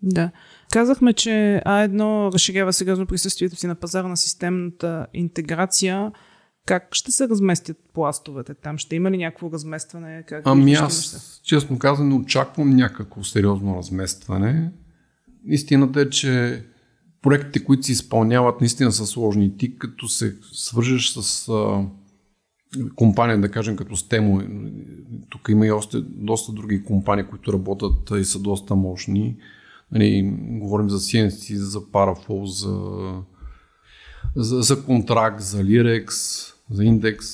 Да. 0.02 0.32
Казахме, 0.72 1.14
че 1.14 1.62
А1 1.66 2.34
разширява 2.34 2.74
сериозно 2.74 3.06
присъствието 3.06 3.56
си 3.56 3.68
на 3.68 3.76
пазара 3.76 4.08
на 4.08 4.18
системната 4.18 5.08
интеграция. 5.14 6.12
Как 6.66 6.88
ще 6.92 7.12
се 7.12 7.30
разместят 7.30 7.78
пластовете 7.94 8.54
там? 8.54 8.78
Ще 8.78 8.96
има 8.96 9.12
ли 9.12 9.18
някакво 9.18 9.52
разместване? 9.52 10.24
Как 10.28 10.42
ами 10.46 10.74
аз, 10.74 11.42
честно 11.44 11.80
казано, 11.80 12.16
очаквам 12.16 12.70
някакво 12.70 13.24
сериозно 13.24 13.78
разместване. 13.78 14.72
Истината 15.46 16.02
е, 16.02 16.10
че 16.10 16.64
проектите, 17.28 17.66
които 17.66 17.84
се 17.84 17.92
изпълняват, 17.92 18.62
наистина 18.62 18.92
са 18.92 19.06
сложни. 19.06 19.58
Ти 19.58 19.78
като 19.78 20.08
се 20.08 20.36
свържеш 20.54 21.10
с 21.10 21.50
а, 21.50 21.86
компания, 22.96 23.42
да 23.42 23.52
кажем 23.52 23.76
като 23.76 23.96
Стемо, 23.96 24.42
тук 25.30 25.50
има 25.50 25.68
и 25.68 25.72
още 25.72 26.02
доста 26.02 26.52
други 26.52 26.84
компании, 26.84 27.26
които 27.26 27.54
работят 27.54 28.12
и 28.20 28.26
са 28.26 28.40
доста 28.40 28.76
мощни. 28.76 29.38
Нали, 29.92 30.38
говорим 30.50 30.90
за 30.90 31.00
CNC, 31.00 31.56
за 31.56 31.82
Paraflow, 31.82 32.46
за, 32.46 33.14
за, 34.36 34.62
за 34.62 34.86
контракт, 34.86 35.42
за 35.42 35.64
Lirex, 35.64 36.10
за 36.72 36.84
индекс. 36.84 37.28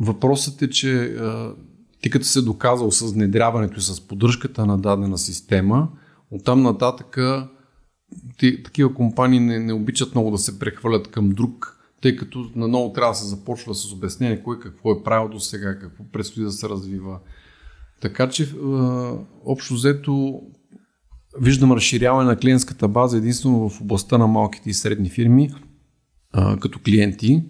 Въпросът 0.00 0.62
е, 0.62 0.70
че 0.70 1.16
ти 2.02 2.10
като 2.10 2.24
се 2.24 2.42
доказал 2.42 2.90
с 2.90 3.12
внедряването 3.12 3.78
и 3.78 3.82
с 3.82 4.06
поддръжката 4.08 4.66
на 4.66 4.78
дадена 4.78 5.18
система, 5.18 5.88
оттам 6.30 6.62
нататък 6.62 7.18
ти, 7.18 7.59
такива 8.64 8.94
компании 8.94 9.40
не, 9.40 9.58
не 9.58 9.72
обичат 9.72 10.14
много 10.14 10.30
да 10.30 10.38
се 10.38 10.58
прехвърлят 10.58 11.10
към 11.10 11.30
друг, 11.30 11.76
тъй 12.02 12.16
като 12.16 12.50
наново 12.56 12.92
трябва 12.92 13.12
да 13.12 13.18
се 13.18 13.26
започва 13.26 13.74
с 13.74 13.92
обяснение 13.92 14.42
кой 14.42 14.60
какво 14.60 14.92
е 14.92 15.02
правил 15.02 15.28
до 15.28 15.40
сега, 15.40 15.78
какво 15.78 16.04
предстои 16.12 16.44
да 16.44 16.52
се 16.52 16.68
развива. 16.68 17.18
Така 18.00 18.28
че 18.28 18.54
общо 19.44 19.74
взето 19.74 20.42
виждам 21.40 21.72
разширяване 21.72 22.30
на 22.30 22.36
клиентската 22.36 22.88
база 22.88 23.16
единствено 23.16 23.68
в 23.68 23.80
областта 23.80 24.18
на 24.18 24.26
малките 24.26 24.70
и 24.70 24.74
средни 24.74 25.10
фирми 25.10 25.50
като 26.60 26.78
клиенти 26.84 27.44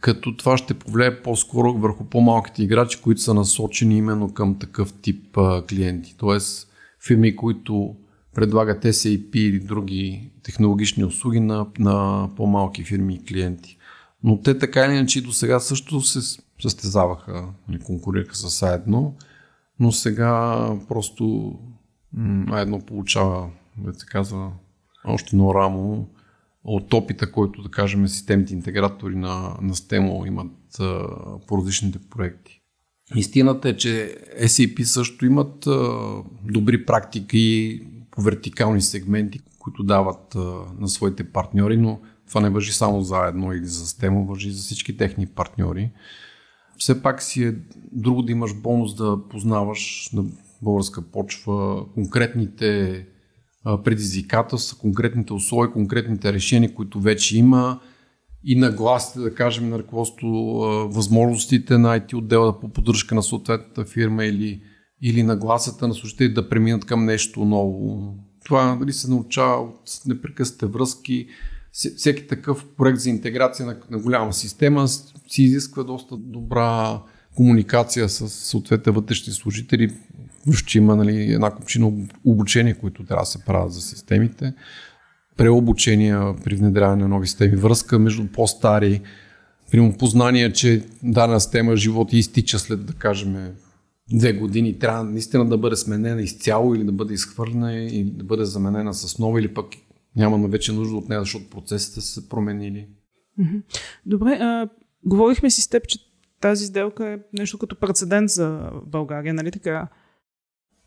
като 0.00 0.36
това 0.36 0.56
ще 0.56 0.74
повлияе 0.74 1.22
по-скоро 1.22 1.78
върху 1.78 2.04
по-малките 2.04 2.62
играчи, 2.62 3.00
които 3.00 3.20
са 3.20 3.34
насочени 3.34 3.96
именно 3.96 4.34
към 4.34 4.58
такъв 4.58 4.92
тип 4.92 5.38
клиенти. 5.68 6.14
Тоест 6.18 6.68
фирми, 7.06 7.36
които 7.36 7.96
предлагат 8.34 8.84
SAP 8.84 9.36
или 9.36 9.58
други 9.58 10.30
технологични 10.42 11.04
услуги 11.04 11.40
на, 11.40 11.66
на 11.78 12.28
по-малки 12.36 12.84
фирми 12.84 13.14
и 13.14 13.24
клиенти. 13.24 13.76
Но 14.24 14.40
те 14.40 14.58
така 14.58 14.84
или 14.84 14.92
иначе 14.92 15.22
до 15.22 15.32
сега 15.32 15.60
също 15.60 16.00
се 16.00 16.40
състезаваха, 16.62 17.48
нали, 17.68 17.80
конкурираха 17.80 18.36
с 18.36 18.60
А1, 18.60 19.12
но 19.80 19.92
сега 19.92 20.66
просто 20.88 21.54
А1 22.16 22.84
получава, 22.84 23.50
да 23.78 23.94
се 23.94 24.06
казва, 24.06 24.52
още 25.04 25.36
едно 25.36 25.54
рамо 25.54 26.08
от 26.64 26.94
опита, 26.94 27.32
който, 27.32 27.62
да 27.62 27.68
кажем, 27.68 28.08
системите 28.08 28.54
интегратори 28.54 29.16
на, 29.16 29.56
на 29.62 29.74
STEMO 29.74 30.26
имат 30.26 30.80
а, 30.80 31.06
по 31.46 31.58
различните 31.58 31.98
проекти. 32.10 32.60
Истината 33.16 33.68
е, 33.68 33.76
че 33.76 34.16
SAP 34.42 34.82
също 34.82 35.26
имат 35.26 35.66
а, 35.66 35.98
добри 36.44 36.86
практики 36.86 37.80
вертикални 38.20 38.80
сегменти, 38.82 39.40
които 39.58 39.82
дават 39.82 40.34
на 40.78 40.88
своите 40.88 41.24
партньори, 41.32 41.76
но 41.76 42.00
това 42.28 42.40
не 42.40 42.50
въжи 42.50 42.72
само 42.72 43.02
за 43.02 43.16
едно 43.16 43.52
или 43.52 43.66
за 43.66 43.86
STEMO, 43.86 44.28
въжи 44.28 44.50
за 44.50 44.62
всички 44.62 44.96
техни 44.96 45.26
партньори. 45.26 45.90
Все 46.78 47.02
пак 47.02 47.22
си 47.22 47.44
е 47.44 47.54
друго 47.92 48.22
да 48.22 48.32
имаш 48.32 48.54
бонус 48.54 48.94
да 48.94 49.18
познаваш 49.28 50.10
на 50.12 50.24
българска 50.62 51.02
почва 51.02 51.84
конкретните 51.94 53.06
предизвикателства, 53.84 54.78
конкретните 54.78 55.32
условия, 55.32 55.72
конкретните 55.72 56.32
решения, 56.32 56.74
които 56.74 57.00
вече 57.00 57.38
има 57.38 57.80
и 58.44 58.56
нагласите, 58.56 59.20
да 59.20 59.34
кажем, 59.34 59.68
на 59.68 59.78
ръководство 59.78 60.28
възможностите 60.88 61.78
на 61.78 62.00
IT 62.00 62.14
отдела 62.14 62.60
по 62.60 62.68
поддръжка 62.68 63.14
на 63.14 63.22
съответната 63.22 63.84
фирма 63.84 64.24
или, 64.24 64.62
или 65.02 65.22
нагласата 65.22 65.88
на 65.88 65.94
служители 65.94 66.34
да 66.34 66.48
преминат 66.48 66.84
към 66.84 67.04
нещо 67.04 67.44
ново. 67.44 68.14
Това 68.44 68.74
нали, 68.74 68.92
се 68.92 69.10
научава 69.10 69.62
от 69.62 70.00
непрекъснатите 70.06 70.66
връзки. 70.66 71.26
Всеки 71.72 72.26
такъв 72.26 72.66
проект 72.76 72.98
за 72.98 73.10
интеграция 73.10 73.66
на, 73.66 73.76
на 73.90 73.98
голяма 73.98 74.32
система 74.32 74.88
си 74.88 75.42
изисква 75.42 75.82
доста 75.82 76.16
добра 76.16 77.00
комуникация 77.36 78.08
с 78.08 78.28
съответните 78.28 78.90
вътрешни 78.90 79.32
служители, 79.32 79.96
че 80.66 80.78
има 80.78 80.96
нали, 80.96 81.32
една 81.32 81.50
купчина 81.50 81.92
обучение, 82.24 82.74
които 82.74 83.04
трябва 83.04 83.22
да 83.22 83.26
се 83.26 83.44
правят 83.44 83.72
за 83.72 83.80
системите, 83.80 84.54
преобучения 85.36 86.34
при 86.44 86.54
внедряване 86.54 87.02
на 87.02 87.08
нови 87.08 87.26
системи, 87.26 87.56
връзка 87.56 87.98
между 87.98 88.26
по-стари, 88.26 89.00
примерно 89.70 89.98
познание, 89.98 90.52
че 90.52 90.84
дадена 91.02 91.40
система 91.40 91.76
живот 91.76 92.12
изтича 92.12 92.58
след, 92.58 92.86
да 92.86 92.92
кажем, 92.92 93.52
две 94.12 94.32
години, 94.32 94.78
трябва 94.78 95.04
наистина 95.04 95.48
да 95.48 95.58
бъде 95.58 95.76
сменена 95.76 96.22
изцяло 96.22 96.74
или 96.74 96.84
да 96.84 96.92
бъде 96.92 97.14
изхвърлена 97.14 97.74
или 97.74 98.10
да 98.10 98.24
бъде 98.24 98.44
заменена 98.44 98.94
с 98.94 99.18
нова 99.18 99.40
или 99.40 99.54
пък 99.54 99.66
нямаме 100.16 100.48
вече 100.48 100.72
нужда 100.72 100.96
от 100.96 101.08
нея, 101.08 101.20
защото 101.20 101.50
процесите 101.50 102.00
са 102.00 102.20
се 102.20 102.28
променили. 102.28 102.88
Добре, 104.06 104.38
а, 104.40 104.68
говорихме 105.04 105.50
си 105.50 105.62
с 105.62 105.68
теб, 105.68 105.86
че 105.86 105.98
тази 106.40 106.66
сделка 106.66 107.06
е 107.06 107.18
нещо 107.32 107.58
като 107.58 107.76
прецедент 107.76 108.30
за 108.30 108.70
България, 108.86 109.34
нали 109.34 109.50
така? 109.50 109.88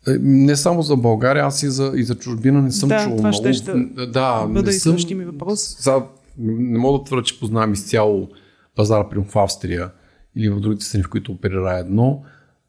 Е, 0.08 0.10
не 0.20 0.56
само 0.56 0.82
за 0.82 0.96
България, 0.96 1.44
аз 1.44 1.62
и 1.62 1.70
за, 1.70 1.92
и 1.96 2.04
за 2.04 2.14
чужбина 2.14 2.62
не 2.62 2.70
съм 2.70 2.88
да, 2.88 3.04
чувал 3.04 3.16
това 3.16 3.28
много. 3.28 3.54
Ще, 3.54 3.72
да, 4.06 4.46
бъда 4.46 4.70
не 4.70 4.72
съм, 4.72 4.96
ми 5.10 5.24
въпрос. 5.24 5.82
За, 5.82 6.02
не 6.38 6.78
мога 6.78 6.98
да 6.98 7.04
твърда, 7.04 7.24
че 7.24 7.40
познавам 7.40 7.72
изцяло 7.72 8.28
пазара, 8.76 9.08
при 9.08 9.18
в 9.18 9.36
Австрия 9.36 9.90
или 10.36 10.48
в 10.48 10.60
другите 10.60 10.84
страни, 10.84 11.04
в 11.04 11.10
които 11.10 11.32
оперира 11.32 11.78
едно. 11.78 12.22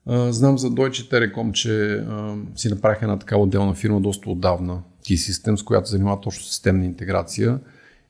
Знам 0.07 0.57
за 0.57 0.71
Deutsche 0.71 1.11
Telekom, 1.11 1.51
че 1.51 1.93
а, 1.95 2.35
си 2.55 2.69
направиха 2.69 3.05
една 3.05 3.19
такава 3.19 3.43
отделна 3.43 3.73
фирма 3.73 4.01
доста 4.01 4.29
отдавна, 4.29 4.81
T-Systems, 5.05 5.63
която 5.63 5.89
занимава 5.89 6.21
точно 6.21 6.43
системна 6.43 6.85
интеграция 6.85 7.59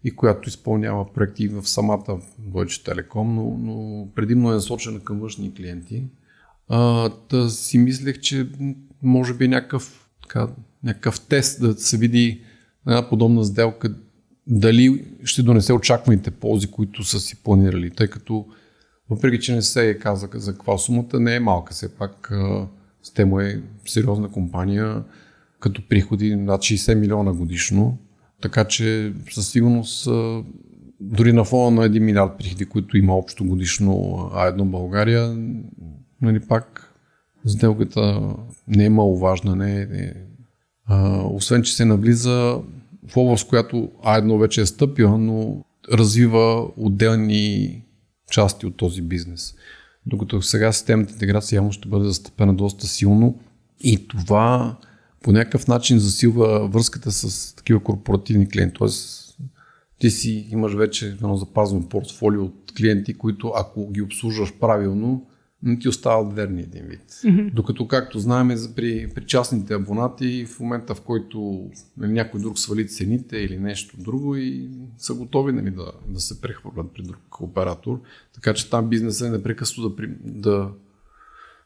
и 0.03 0.15
която 0.15 0.49
изпълнява 0.49 1.13
проекти 1.13 1.47
в 1.47 1.69
самата 1.69 2.19
Deutsche 2.41 2.91
Telekom, 2.91 3.23
но, 3.23 3.57
но 3.57 4.07
предимно 4.15 4.51
е 4.51 4.55
насочена 4.55 4.99
към 4.99 5.19
външни 5.19 5.53
клиенти. 5.53 6.03
А, 6.69 7.09
да 7.29 7.49
си 7.49 7.77
мислех, 7.77 8.19
че 8.19 8.49
може 9.03 9.33
би 9.33 9.47
някакъв, 9.47 10.09
така, 10.21 10.47
някакъв 10.83 11.19
тест 11.19 11.61
да 11.61 11.73
се 11.73 11.97
види 11.97 12.41
една 12.87 13.09
подобна 13.09 13.45
сделка 13.45 13.95
дали 14.47 15.05
ще 15.23 15.43
донесе 15.43 15.73
очакваните 15.73 16.31
ползи, 16.31 16.67
които 16.67 17.03
са 17.03 17.19
си 17.19 17.43
планирали, 17.43 17.91
тъй 17.91 18.07
като 18.07 18.45
въпреки 19.09 19.39
че 19.39 19.55
не 19.55 19.61
се 19.61 19.99
каза 19.99 20.29
за 20.33 20.53
каква 20.53 20.77
сумата, 20.77 21.19
не 21.19 21.35
е 21.35 21.39
малка. 21.39 21.73
Все 21.73 21.95
пак 21.95 22.31
Стемо 23.05 23.39
е 23.39 23.61
сериозна 23.85 24.29
компания, 24.31 25.03
като 25.59 25.87
приходи 25.89 26.35
над 26.35 26.61
60 26.61 26.95
милиона 26.95 27.33
годишно. 27.33 27.97
Така 28.41 28.65
че 28.65 29.13
със 29.31 29.49
сигурност 29.49 30.09
дори 30.99 31.33
на 31.33 31.43
фона 31.43 31.81
на 31.81 31.89
1 31.89 31.99
милиард 31.99 32.37
приходи, 32.37 32.65
които 32.65 32.97
има 32.97 33.15
общо 33.15 33.45
годишно 33.45 33.93
А1 34.33 34.63
България, 34.63 35.37
нали 36.21 36.39
пак 36.39 36.93
сделката 37.45 38.33
не 38.67 38.85
е 38.85 38.89
маловажна, 38.89 39.55
не 39.55 39.81
е, 39.81 39.85
не 39.85 39.99
е. 39.99 40.13
А, 40.85 41.21
освен, 41.23 41.63
че 41.63 41.75
се 41.75 41.85
навлиза 41.85 42.59
в 43.07 43.17
област, 43.17 43.47
която 43.47 43.91
А1 44.05 44.39
вече 44.39 44.61
е 44.61 44.65
стъпила, 44.65 45.17
но 45.17 45.63
развива 45.91 46.67
отделни 46.77 47.81
части 48.31 48.65
от 48.65 48.77
този 48.77 49.01
бизнес. 49.01 49.55
Докато 50.05 50.41
сега 50.41 50.71
системната 50.71 51.13
интеграция 51.13 51.57
явно 51.57 51.71
ще 51.71 51.87
бъде 51.87 52.05
застъпена 52.05 52.53
доста 52.53 52.87
силно 52.87 53.39
и 53.79 54.07
това 54.07 54.77
по 55.23 55.31
някакъв 55.31 55.67
начин 55.67 55.99
засилва 55.99 56.67
връзката 56.67 57.11
с 57.11 57.55
такива 57.55 57.79
корпоративни 57.79 58.49
клиенти. 58.49 58.73
Тоест, 58.73 59.37
ти 59.99 60.11
си 60.11 60.47
имаш 60.51 60.73
вече 60.73 61.07
едно 61.07 61.37
запазено 61.37 61.89
портфолио 61.89 62.43
от 62.43 62.73
клиенти, 62.77 63.13
които 63.13 63.51
ако 63.55 63.91
ги 63.91 64.01
обслужваш 64.01 64.53
правилно, 64.59 65.27
не 65.65 65.79
ти 65.79 65.89
остават 65.89 66.33
верни 66.33 66.61
един 66.61 66.83
вид. 66.85 67.03
Mm-hmm. 67.09 67.53
Докато, 67.53 67.87
както 67.87 68.19
знаем, 68.19 68.51
при, 68.75 69.09
при 69.15 69.25
частните 69.25 69.73
абонати, 69.73 70.45
в 70.45 70.59
момента 70.59 70.95
в 70.95 71.01
който 71.01 71.69
нали, 71.97 72.11
някой 72.11 72.41
друг 72.41 72.59
свали 72.59 72.87
цените 72.87 73.37
или 73.37 73.59
нещо 73.59 73.97
друго 73.97 74.35
и 74.35 74.69
са 74.97 75.13
готови 75.13 75.51
нали, 75.51 75.71
да, 75.71 75.91
да 76.07 76.19
се 76.19 76.41
прехвърлят 76.41 76.93
при 76.93 77.03
друг 77.03 77.41
оператор. 77.41 78.01
Така 78.33 78.53
че 78.53 78.69
там 78.69 78.89
бизнесът 78.89 79.27
е 79.27 79.31
непрекъснато 79.31 79.89
да, 79.89 80.07
да 80.23 80.69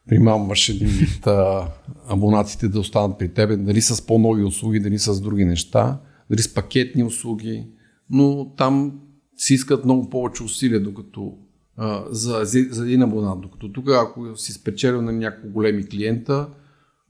примамваш 0.09 0.69
един 0.69 0.87
вид 0.87 1.27
а, 1.27 1.67
абонатите 2.07 2.67
да 2.67 2.79
останат 2.79 3.19
при 3.19 3.33
тебе, 3.33 3.57
дали 3.57 3.81
с 3.81 4.05
по-нови 4.05 4.43
услуги, 4.43 4.79
дали 4.79 4.99
с 4.99 5.21
други 5.21 5.45
неща, 5.45 5.99
дали 6.29 6.41
с 6.41 6.53
пакетни 6.53 7.03
услуги, 7.03 7.67
но 8.09 8.53
там 8.57 8.99
си 9.37 9.53
искат 9.53 9.85
много 9.85 10.09
повече 10.09 10.43
усилия, 10.43 10.83
докато 10.83 11.37
а, 11.81 12.03
за, 12.09 12.41
за 12.45 12.83
един 12.83 13.01
абонат. 13.01 13.41
Докато 13.41 13.71
тук, 13.71 13.89
ако 13.89 14.35
си 14.35 14.53
спечелил 14.53 15.01
на 15.01 15.11
няколко 15.11 15.49
големи 15.53 15.85
клиента, 15.85 16.47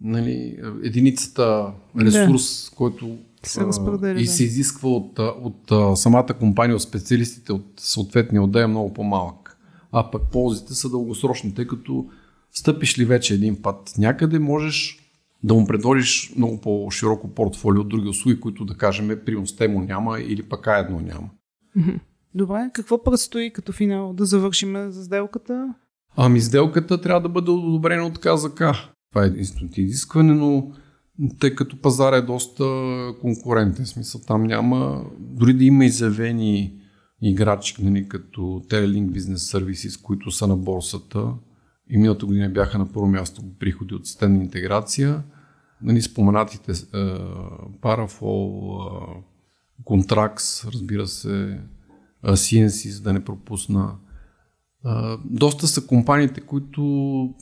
нали, 0.02 0.58
единицата 0.84 1.74
ресурс, 2.00 2.70
да. 2.70 2.76
който 2.76 3.18
се 3.44 3.62
а, 3.62 4.12
и 4.12 4.26
се 4.26 4.44
изисква 4.44 4.90
от, 4.90 5.20
от, 5.20 5.72
от 5.72 6.00
самата 6.00 6.34
компания, 6.40 6.76
от 6.76 6.82
специалистите 6.82 7.54
от 7.54 7.66
съответния 7.78 8.44
отдел 8.44 8.60
е 8.60 8.68
много 8.68 8.94
по-малък. 8.94 9.58
А 9.92 10.12
пък 10.12 10.22
ползите 10.32 10.74
са 10.74 10.90
дългосрочни, 10.90 11.54
тъй 11.54 11.68
като 11.68 12.06
стъпиш 12.52 13.00
ли 13.00 13.06
вече 13.06 13.34
един 13.34 13.62
път 13.62 13.94
някъде, 13.98 14.40
можеш 14.40 15.00
да 15.44 15.54
му 15.54 15.68
предложиш 15.68 16.34
много 16.36 16.62
по-широко 16.62 17.28
портфолио 17.28 17.82
от 17.82 17.90
други 17.90 18.10
услуги, 18.10 18.40
които 18.40 18.66
да 18.66 18.74
кажем, 18.74 19.20
примерно 19.26 19.48
с 19.48 19.56
темо 19.56 19.82
няма 19.82 20.20
или 20.20 20.44
пък 20.44 20.68
едно 20.68 21.00
няма. 21.00 21.30
Добре, 22.36 22.70
какво 22.74 23.04
предстои 23.04 23.54
като 23.54 23.72
финал 23.72 24.14
да 24.14 24.26
завършим 24.26 24.92
за 24.92 25.04
сделката? 25.04 25.74
Ами 26.16 26.42
сделката 26.42 27.02
трябва 27.02 27.22
да 27.22 27.30
бъде 27.30 27.52
одобрена 27.52 28.06
от 28.06 28.20
КЗК. 28.20 28.64
Това 29.12 29.24
е 29.24 29.28
единственото 29.28 29.82
изискване, 29.82 30.34
но 30.34 30.72
тъй 31.40 31.56
като 31.56 31.82
пазар 31.82 32.14
е 32.14 32.22
доста 32.22 32.66
конкурентен, 33.22 33.86
смисъл 33.86 34.22
там 34.28 34.44
няма, 34.44 35.06
дори 35.20 35.54
да 35.54 35.64
има 35.64 35.86
изявени 35.86 36.80
играчи, 37.22 37.76
нали, 37.84 38.08
като 38.10 38.42
Telelink 38.42 39.10
Business 39.10 39.60
Services, 39.60 40.02
които 40.02 40.32
са 40.32 40.48
на 40.48 40.58
борсата 40.58 41.34
и 41.90 41.98
миналата 41.98 42.26
година 42.26 42.50
бяха 42.50 42.78
на 42.78 42.92
първо 42.94 43.08
място 43.08 43.42
приходи 43.60 43.96
от 43.96 44.08
системна 44.08 44.44
интеграция, 44.44 45.24
нали, 45.82 46.02
споменатите 46.02 46.74
uh, 46.74 47.80
Parafol, 47.82 48.22
uh, 48.22 49.24
Contracts, 49.86 50.74
разбира 50.74 51.08
се, 51.08 51.60
CNC, 52.26 52.90
за 52.90 53.02
да 53.02 53.14
не 53.14 53.26
пропусна. 53.26 53.96
Доста 55.26 55.68
са 55.68 55.88
компаниите, 55.88 56.42
които 56.42 57.34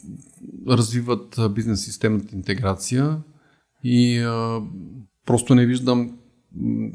развиват 0.67 1.39
бизнес 1.51 1.85
системната 1.85 2.35
интеграция 2.35 3.17
и 3.83 4.19
просто 5.25 5.55
не 5.55 5.65
виждам 5.65 6.17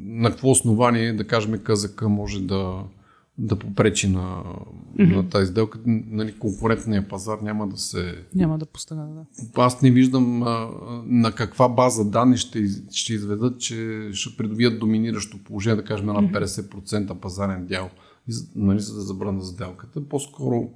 на 0.00 0.30
какво 0.30 0.50
основание, 0.50 1.12
да 1.12 1.26
кажем, 1.26 1.58
КЗК 1.64 2.02
може 2.02 2.42
да, 2.42 2.84
да 3.42 3.56
попречи 3.56 4.08
на, 4.08 4.42
mm-hmm. 4.98 5.16
на 5.16 5.28
тази 5.28 5.50
сделка. 5.50 5.78
Нали, 5.86 6.38
конкурентния 6.38 7.08
пазар 7.08 7.38
няма 7.42 7.68
да 7.68 7.76
се... 7.76 8.24
Няма 8.34 8.58
да 8.58 8.66
постане, 8.66 9.14
да. 9.14 9.24
Аз 9.62 9.82
не 9.82 9.90
виждам 9.90 10.42
а, 10.42 10.70
на 11.06 11.32
каква 11.32 11.68
база 11.68 12.04
данни 12.04 12.36
ще, 12.36 12.66
ще 12.90 13.14
изведат, 13.14 13.60
че 13.60 14.08
ще 14.12 14.36
придобият 14.36 14.78
доминиращо 14.78 15.44
положение, 15.44 15.76
да 15.76 15.84
кажем, 15.84 16.06
на 16.06 16.14
50% 16.14 17.14
пазарен 17.14 17.66
дял, 17.66 17.90
нали, 18.56 18.80
за 18.80 18.94
да 18.94 19.00
забрана 19.00 19.44
сделката. 19.44 20.08
По-скоро 20.08 20.70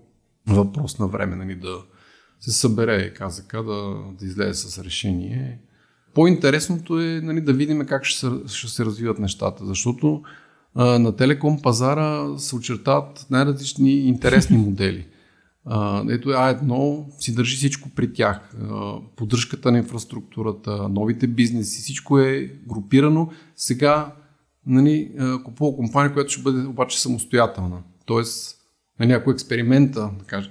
въпрос 0.47 0.99
на 0.99 1.09
време 1.09 1.37
нали, 1.37 1.55
да 1.55 1.77
се 2.41 2.53
събере 2.53 3.15
КЗК, 3.15 3.53
да, 3.53 3.97
да 4.19 4.27
излезе 4.27 4.71
с 4.71 4.85
решение. 4.85 5.61
По-интересното 6.15 7.01
е 7.01 7.21
нали, 7.21 7.41
да 7.41 7.53
видим 7.53 7.87
как 7.87 8.05
ще 8.05 8.19
се, 8.19 8.57
ще 8.57 8.69
се 8.69 8.85
развиват 8.85 9.19
нещата, 9.19 9.67
защото 9.67 10.23
на 10.77 11.17
телеком 11.17 11.63
пазара 11.63 12.39
се 12.39 12.57
очертават 12.57 13.27
най-различни 13.31 13.93
интересни 13.93 14.57
модели. 14.67 15.07
Ето 16.11 16.29
А1 16.29 17.05
си 17.21 17.35
държи 17.35 17.57
всичко 17.57 17.89
при 17.97 18.13
тях. 18.13 18.57
Поддръжката 19.17 19.73
на 19.73 19.79
инфраструктурата, 19.79 20.89
новите 20.89 21.27
бизнеси, 21.27 21.83
всичко 21.83 22.19
е 22.19 22.51
групирано. 22.67 23.31
Сега 23.57 24.13
нали, 24.67 25.13
купува 25.45 25.77
компания, 25.77 26.13
която 26.13 26.33
ще 26.33 26.43
бъде 26.43 26.67
обаче 26.67 27.01
самостоятелна. 27.01 27.83
Тоест, 28.05 28.57
на 29.01 29.07
някой 29.07 29.33
експеримента, 29.33 30.11
да 30.19 30.25
кажа, 30.25 30.51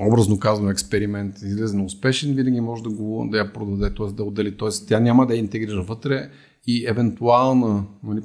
образно 0.00 0.38
казано 0.38 0.70
експеримент, 0.70 1.42
излезе 1.42 1.76
на 1.76 1.84
успешен, 1.84 2.34
винаги 2.34 2.60
може 2.60 2.82
да, 2.82 2.90
го, 2.90 3.28
да 3.30 3.38
я 3.38 3.52
продаде, 3.52 3.94
т.е. 3.94 4.06
да 4.06 4.24
отдели. 4.24 4.56
Т.е. 4.56 4.68
тя 4.88 5.00
няма 5.00 5.26
да 5.26 5.34
я 5.34 5.38
интегрира 5.38 5.82
вътре 5.82 6.30
и 6.66 6.86
евентуална 6.86 7.84
нали, 8.04 8.20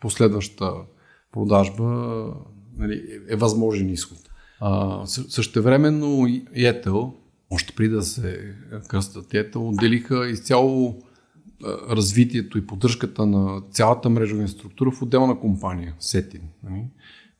последваща 0.00 0.72
продажба 1.32 1.84
нали, 2.78 3.20
е 3.28 3.36
възможен 3.36 3.90
изход. 3.90 4.18
А, 4.60 5.02
същевременно 5.06 6.26
Етел, 6.54 7.14
още 7.50 7.74
преди 7.74 7.88
да 7.88 8.02
се 8.02 8.54
кръстат 8.88 9.34
Етел, 9.34 9.68
отделиха 9.68 10.30
изцяло 10.30 11.02
развитието 11.90 12.58
и 12.58 12.66
поддръжката 12.66 13.26
на 13.26 13.62
цялата 13.70 14.10
мрежова 14.10 14.48
структура 14.48 14.90
в 14.90 15.02
отделна 15.02 15.40
компания, 15.40 15.94
Сетин. 15.98 16.42
Нали? 16.62 16.84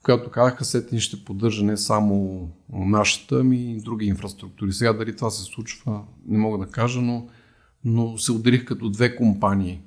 Която 0.02 0.30
казаха, 0.30 0.64
Сетин 0.64 1.00
ще 1.00 1.24
поддържа 1.24 1.64
не 1.64 1.76
само 1.76 2.48
нашата, 2.72 3.40
ами 3.40 3.72
и 3.72 3.80
други 3.80 4.06
инфраструктури. 4.06 4.72
Сега 4.72 4.92
дали 4.92 5.16
това 5.16 5.30
се 5.30 5.42
случва, 5.42 6.02
не 6.26 6.38
мога 6.38 6.66
да 6.66 6.72
кажа, 6.72 7.00
но, 7.00 7.26
но 7.84 8.18
се 8.18 8.32
отделих 8.32 8.64
като 8.64 8.90
две 8.90 9.16
компании. 9.16 9.80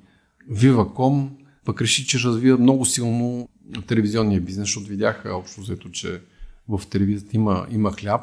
Viva.com 0.51 1.29
пък 1.65 1.81
реши, 1.81 2.07
че 2.07 2.19
развива 2.19 2.57
много 2.57 2.85
силно 2.85 3.49
телевизионния 3.87 4.41
бизнес, 4.41 4.67
защото 4.67 4.87
видяха 4.87 5.35
общо 5.35 5.61
взето, 5.61 5.91
че 5.91 6.21
в 6.69 6.81
телевизията 6.89 7.35
има, 7.35 7.67
има 7.71 7.91
хляб. 7.91 8.21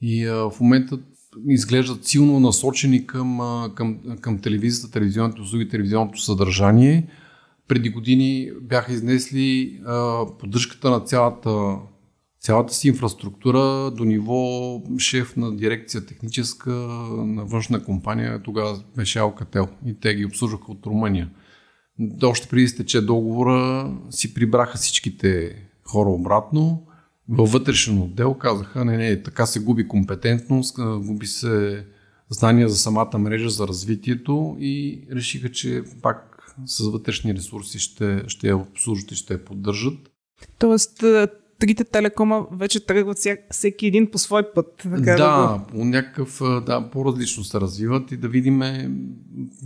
И 0.00 0.26
а, 0.26 0.34
в 0.34 0.60
момента 0.60 0.98
изглеждат 1.48 2.04
силно 2.04 2.40
насочени 2.40 3.06
към, 3.06 3.40
към, 3.74 3.98
към 4.20 4.38
телевизията, 4.38 4.92
телевизионните 4.92 5.40
услуги, 5.40 5.68
телевизионното 5.68 6.20
съдържание. 6.20 7.08
Преди 7.68 7.90
години 7.90 8.50
бяха 8.62 8.92
изнесли 8.92 9.80
а, 9.86 10.26
поддръжката 10.38 10.90
на 10.90 11.00
цялата, 11.00 11.76
цялата 12.40 12.74
си 12.74 12.88
инфраструктура 12.88 13.90
до 13.90 14.04
ниво 14.04 14.80
шеф 14.98 15.36
на 15.36 15.56
дирекция 15.56 16.06
техническа 16.06 16.70
на 16.70 17.44
външна 17.44 17.84
компания, 17.84 18.42
тогава 18.42 18.82
беше 18.96 19.18
Алкател. 19.18 19.68
И 19.86 19.94
те 20.00 20.14
ги 20.14 20.24
обслужваха 20.24 20.72
от 20.72 20.86
Румъния 20.86 21.30
още 22.22 22.48
преди 22.48 22.68
стече 22.68 23.00
договора 23.00 23.90
си 24.10 24.34
прибраха 24.34 24.78
всичките 24.78 25.56
хора 25.84 26.10
обратно. 26.10 26.86
Във 27.28 27.52
вътрешен 27.52 27.98
отдел 27.98 28.34
казаха, 28.34 28.84
не, 28.84 28.96
не, 28.96 29.22
така 29.22 29.46
се 29.46 29.60
губи 29.60 29.88
компетентност, 29.88 30.76
губи 30.78 31.26
се 31.26 31.84
знания 32.30 32.68
за 32.68 32.76
самата 32.76 33.18
мрежа, 33.18 33.50
за 33.50 33.68
развитието 33.68 34.56
и 34.60 35.02
решиха, 35.12 35.52
че 35.52 35.82
пак 36.02 36.54
с 36.66 36.90
вътрешни 36.90 37.34
ресурси 37.34 37.78
ще, 37.78 38.22
ще 38.26 38.48
я 38.48 38.56
обслужат 38.56 39.10
и 39.10 39.14
ще 39.14 39.34
я 39.34 39.44
поддържат. 39.44 39.98
Тоест, 40.58 41.04
трите 41.62 41.84
телекома 41.84 42.46
вече 42.52 42.86
тръгват 42.86 43.18
всеки 43.50 43.86
един 43.86 44.10
по 44.10 44.18
свой 44.18 44.52
път. 44.54 44.66
Така 44.76 45.10
да, 45.10 45.16
да 45.16 45.64
по 45.68 45.84
някакъв, 45.84 46.40
да, 46.66 46.90
по-различно 46.92 47.44
се 47.44 47.60
развиват 47.60 48.12
и 48.12 48.16
да 48.16 48.28
видим, 48.28 48.62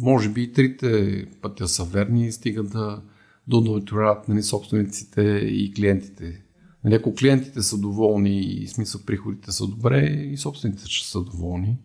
може 0.01 0.29
би 0.29 0.43
и 0.43 0.53
трите 0.53 1.25
пътя 1.43 1.69
са 1.69 1.85
верни 1.85 2.27
и 2.27 2.33
стигат 2.33 2.71
да, 2.71 3.03
да 3.49 3.57
удовлетворяват 3.57 4.29
нали, 4.29 4.43
собствениците 4.43 5.23
и 5.43 5.75
клиентите. 5.75 6.43
Нали, 6.85 6.95
ако 6.95 7.15
клиентите 7.15 7.63
са 7.63 7.79
доволни 7.79 8.41
и 8.41 8.67
смисъл 8.67 9.01
приходите 9.07 9.53
са 9.53 9.67
добре, 9.67 10.29
и 10.33 10.37
собствените 10.37 10.83
ще 10.87 11.09
са 11.09 11.23
доволни. 11.23 11.79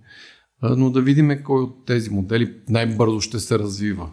Но 0.64 0.90
да 0.90 1.02
видим 1.02 1.44
кой 1.44 1.62
от 1.62 1.86
тези 1.86 2.10
модели 2.10 2.56
най-бързо 2.70 3.22
ще 3.22 3.40
се 3.40 3.60
развива. 3.60 4.10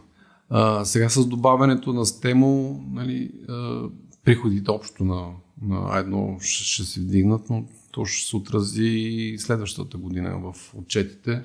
А, 0.48 0.84
сега 0.84 1.08
с 1.08 1.26
добавянето 1.26 1.92
на 1.92 2.06
стемо, 2.06 2.80
нали, 2.92 3.30
а, 3.48 3.82
приходите 4.24 4.70
общо 4.70 5.04
на, 5.04 5.26
на 5.62 5.98
едно 5.98 6.36
ще, 6.40 6.64
ще 6.64 6.82
се 6.82 7.00
вдигнат, 7.00 7.50
но 7.50 7.64
то 7.92 8.04
ще 8.04 8.28
се 8.28 8.36
отрази 8.36 9.34
следващата 9.38 9.98
година 9.98 10.38
в 10.38 10.74
отчетите. 10.74 11.42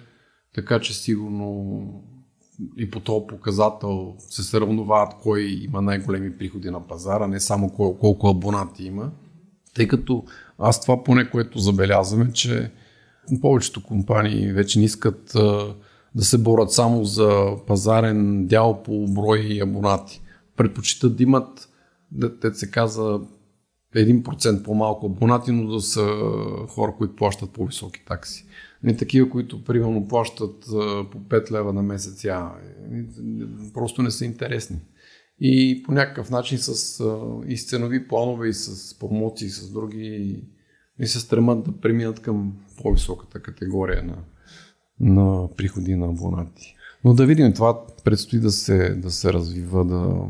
Така 0.55 0.79
че 0.79 0.93
сигурно 0.93 1.83
и 2.77 2.89
по 2.89 2.99
този 2.99 3.27
показател 3.27 4.15
се 4.19 4.43
сравновават 4.43 5.13
кой 5.21 5.41
има 5.41 5.81
най-големи 5.81 6.37
приходи 6.37 6.69
на 6.69 6.87
пазара, 6.87 7.27
не 7.27 7.39
само 7.39 7.69
кол- 7.69 7.99
колко 7.99 8.27
абонати 8.27 8.83
има. 8.83 9.11
Тъй 9.73 9.87
като 9.87 10.23
аз 10.59 10.81
това 10.81 11.03
поне, 11.03 11.29
което 11.29 11.59
забелязваме, 11.59 12.33
че 12.33 12.71
повечето 13.41 13.83
компании 13.83 14.51
вече 14.51 14.79
не 14.79 14.85
искат 14.85 15.35
а, 15.35 15.75
да 16.15 16.23
се 16.23 16.37
борят 16.37 16.71
само 16.71 17.05
за 17.05 17.55
пазарен 17.67 18.47
дял 18.47 18.83
по 18.83 19.07
брой 19.07 19.59
абонати. 19.63 20.21
Предпочитат 20.55 21.15
да 21.15 21.23
имат, 21.23 21.69
да 22.11 22.53
се 22.53 22.71
каза, 22.71 23.19
1% 23.95 24.63
по-малко 24.63 25.05
абонати, 25.05 25.51
но 25.51 25.73
да 25.73 25.81
са 25.81 26.07
хора, 26.67 26.93
които 26.97 27.15
плащат 27.15 27.53
по-високи 27.53 28.05
такси. 28.05 28.45
Не 28.83 28.97
такива, 28.97 29.29
които 29.29 29.63
примерно 29.63 30.07
плащат 30.07 30.65
по 31.11 31.19
5 31.19 31.51
лева 31.51 31.73
на 31.73 31.83
месец, 31.83 32.23
я, 32.23 32.51
просто 33.73 34.01
не 34.01 34.11
са 34.11 34.25
интересни. 34.25 34.79
И 35.39 35.83
по 35.85 35.91
някакъв 35.91 36.29
начин 36.29 36.57
с 36.57 37.03
и 37.47 37.57
с 37.57 37.69
ценови 37.69 38.07
планове, 38.07 38.49
и 38.49 38.53
с 38.53 38.99
промоции, 38.99 39.45
и 39.45 39.49
с 39.49 39.69
други, 39.69 40.43
и 40.99 41.07
се 41.07 41.19
стремат 41.19 41.63
да 41.63 41.71
преминат 41.71 42.19
към 42.19 42.53
по-високата 42.81 43.41
категория 43.41 44.03
на, 44.03 44.17
на 44.99 45.47
приходи 45.55 45.95
на 45.95 46.05
абонати. 46.05 46.75
Но 47.05 47.13
да 47.13 47.25
видим, 47.25 47.53
това 47.53 47.85
предстои 48.03 48.39
да 48.39 48.51
се, 48.51 48.89
да 48.89 49.11
се 49.11 49.33
развива, 49.33 49.85
да, 49.85 50.27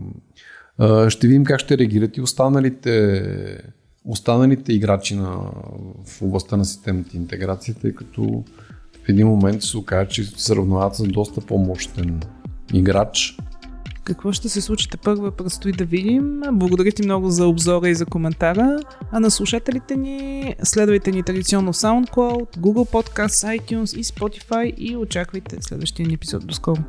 ще 1.10 1.28
видим 1.28 1.44
как 1.44 1.60
ще 1.60 1.78
реагират 1.78 2.18
и 2.18 2.22
останалите, 2.22 3.24
останалите 4.06 4.74
играчи 4.74 5.16
на, 5.16 5.38
в 6.06 6.22
областта 6.22 6.58
на 6.58 6.66
системната 6.66 7.18
интеграция, 7.18 7.76
тъй 7.82 7.94
като 7.96 8.44
в 9.06 9.10
един 9.10 9.28
момент 9.28 9.64
се 9.64 9.78
окаже, 9.78 10.10
че 10.10 10.24
се 10.24 10.44
сравняват 10.44 10.96
с 10.96 11.04
доста 11.04 11.42
по-мощен 11.42 12.22
играч. 12.74 13.38
Какво 14.04 14.32
ще 14.32 14.50
се 14.50 14.62
случи 14.62 14.90
те 14.90 14.98
първа, 14.98 15.32
предстои 15.32 15.72
да 15.72 15.86
видим. 15.86 16.42
Благодаря 16.52 16.92
ти 16.92 17.04
много 17.04 17.30
за 17.30 17.48
обзора 17.48 17.90
и 17.90 17.96
за 17.96 18.06
коментара. 18.06 18.80
А 19.12 19.20
на 19.20 19.32
слушателите 19.32 19.96
ни, 19.96 20.56
следвайте 20.64 21.12
ни 21.12 21.24
традиционно 21.24 21.74
в 21.74 21.76
SoundCloud, 21.76 22.58
Google 22.58 22.92
Podcasts, 22.92 23.60
iTunes 23.60 24.00
и 24.00 24.04
Spotify 24.04 24.76
и 24.76 24.98
очаквайте 24.98 25.58
следващия 25.62 26.08
ни 26.08 26.14
епизод. 26.14 26.48
До 26.48 26.54
скоро! 26.54 26.84